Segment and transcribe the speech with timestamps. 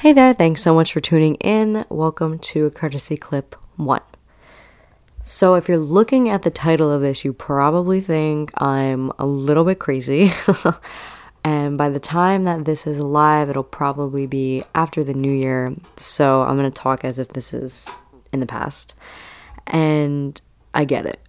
[0.00, 1.84] Hey there, thanks so much for tuning in.
[1.90, 4.00] Welcome to Courtesy Clip 1.
[5.22, 9.62] So, if you're looking at the title of this, you probably think I'm a little
[9.62, 10.32] bit crazy.
[11.44, 15.76] and by the time that this is live, it'll probably be after the new year.
[15.98, 17.98] So, I'm going to talk as if this is
[18.32, 18.94] in the past.
[19.66, 20.40] And
[20.72, 21.20] I get it.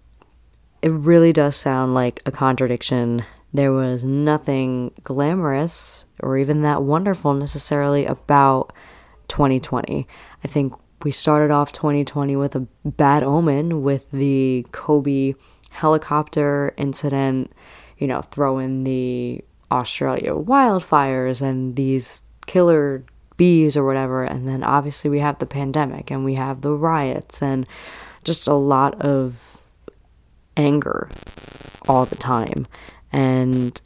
[0.81, 3.25] It really does sound like a contradiction.
[3.53, 8.73] There was nothing glamorous or even that wonderful necessarily about
[9.27, 10.07] 2020.
[10.43, 10.73] I think
[11.03, 15.33] we started off 2020 with a bad omen with the Kobe
[15.71, 17.51] helicopter incident,
[17.97, 23.03] you know, throw in the Australia wildfires and these killer
[23.37, 24.23] bees or whatever.
[24.23, 27.65] And then obviously we have the pandemic and we have the riots and
[28.23, 29.61] just a lot of
[30.55, 31.09] anger
[31.87, 32.67] all the time.
[33.11, 33.79] And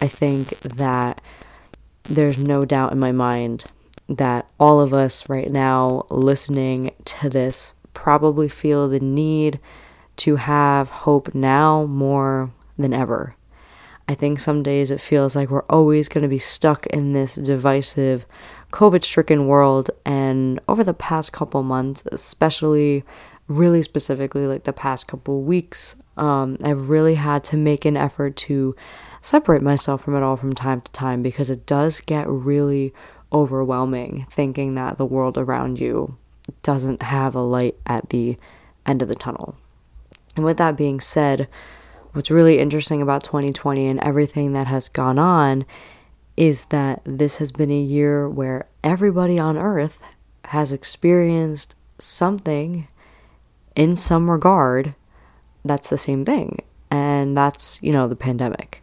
[0.00, 1.20] I think that
[2.04, 3.64] there's no doubt in my mind
[4.08, 9.58] that all of us right now listening to this probably feel the need
[10.16, 13.36] to have hope now more than ever.
[14.08, 17.34] I think some days it feels like we're always going to be stuck in this
[17.34, 18.24] divisive,
[18.70, 19.90] COVID stricken world.
[20.04, 23.04] And over the past couple months, especially
[23.48, 28.36] really specifically like the past couple weeks, um, I've really had to make an effort
[28.36, 28.74] to
[29.20, 32.92] separate myself from it all from time to time because it does get really
[33.32, 36.16] overwhelming thinking that the world around you
[36.62, 38.36] doesn't have a light at the
[38.84, 39.56] end of the tunnel.
[40.36, 41.48] And with that being said,
[42.12, 45.64] what's really interesting about 2020 and everything that has gone on
[46.36, 49.98] is that this has been a year where everybody on earth
[50.46, 52.86] has experienced something
[53.76, 54.94] in some regard
[55.66, 56.60] that's the same thing.
[56.90, 58.82] And that's, you know, the pandemic.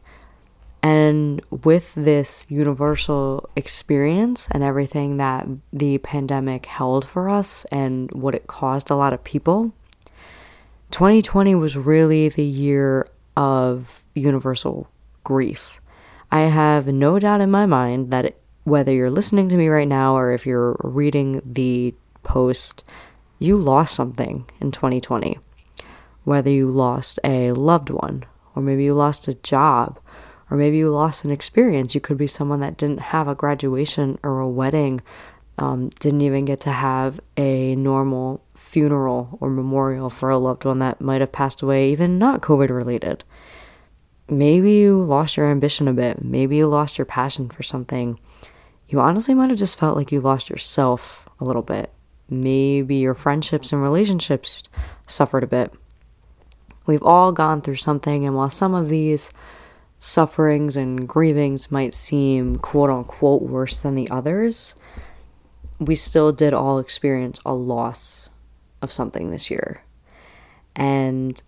[0.81, 8.35] And with this universal experience and everything that the pandemic held for us and what
[8.35, 9.72] it caused a lot of people,
[10.91, 13.07] 2020 was really the year
[13.38, 14.90] of universal
[15.23, 15.79] grief.
[16.29, 18.35] I have no doubt in my mind that
[18.66, 22.84] whether you're listening to me right now or if you're reading the post,
[23.43, 25.37] you lost something in 2020.
[26.23, 28.23] Whether you lost a loved one,
[28.55, 29.99] or maybe you lost a job,
[30.49, 31.93] or maybe you lost an experience.
[31.93, 35.01] You could be someone that didn't have a graduation or a wedding,
[35.57, 40.79] um, didn't even get to have a normal funeral or memorial for a loved one
[40.79, 43.23] that might have passed away, even not COVID related.
[44.29, 46.23] Maybe you lost your ambition a bit.
[46.23, 48.19] Maybe you lost your passion for something.
[48.87, 51.91] You honestly might have just felt like you lost yourself a little bit.
[52.41, 54.63] Maybe your friendships and relationships
[55.07, 55.73] suffered a bit.
[56.85, 59.31] We've all gone through something, and while some of these
[59.99, 64.75] sufferings and grievings might seem quote unquote worse than the others,
[65.79, 68.29] we still did all experience a loss
[68.81, 69.83] of something this year.
[70.75, 71.41] And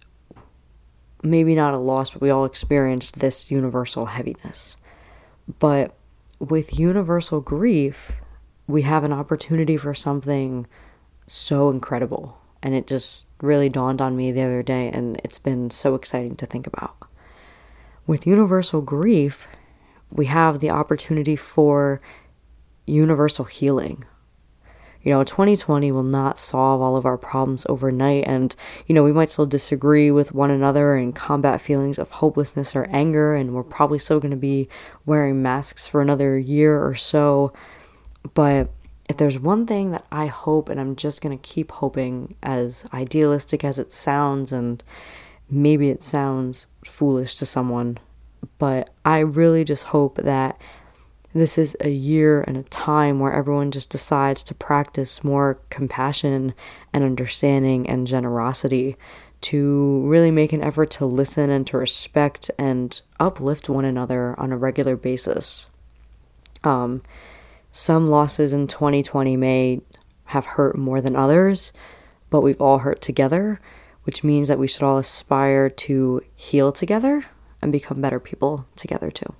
[1.22, 4.78] maybe not a loss, but we all experienced this universal heaviness.
[5.60, 5.96] But
[6.40, 8.14] with universal grief,
[8.68, 10.68] we have an opportunity for something
[11.28, 12.38] so incredible.
[12.64, 16.36] And it just really dawned on me the other day, and it's been so exciting
[16.38, 16.96] to think about.
[18.08, 19.48] With universal grief,
[20.12, 22.02] we have the opportunity for
[22.88, 24.06] universal healing.
[25.04, 28.56] You know, 2020 will not solve all of our problems overnight, and,
[28.88, 32.88] you know, we might still disagree with one another and combat feelings of hopelessness or
[32.90, 34.68] anger, and we're probably still going to be
[35.06, 37.54] wearing masks for another year or so.
[38.34, 38.70] But
[39.10, 42.86] if there's one thing that I hope, and I'm just going to keep hoping, as
[42.94, 44.84] idealistic as it sounds, and
[45.50, 48.00] maybe it sounds foolish to someone,
[48.58, 50.60] but I really just hope that
[51.34, 56.54] this is a year and a time where everyone just decides to practice more compassion
[56.94, 58.96] and understanding and generosity
[59.42, 64.54] to really make an effort to listen and to respect and uplift one another on
[64.54, 65.68] a regular basis.
[66.64, 67.02] Um,
[67.76, 69.82] some losses in 2020 may
[70.26, 71.74] have hurt more than others,
[72.30, 73.60] but we've all hurt together
[74.06, 77.26] which means that we should all aspire to heal together
[77.62, 79.34] and become better people together too.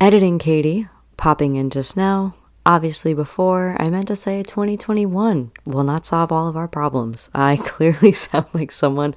[0.00, 2.34] Editing Katie, popping in just now.
[2.64, 7.28] Obviously, before I meant to say 2021 will not solve all of our problems.
[7.34, 9.14] I clearly sound like someone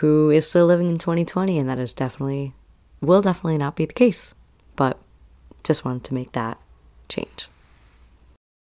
[0.00, 2.54] who is still living in 2020, and that is definitely,
[3.02, 4.34] will definitely not be the case.
[4.76, 4.98] But
[5.64, 6.58] just wanted to make that
[7.08, 7.48] change.